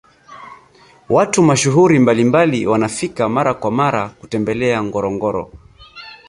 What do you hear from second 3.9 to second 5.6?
kutembelea ngorongoro